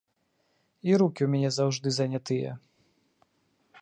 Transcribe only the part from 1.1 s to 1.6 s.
ў мяне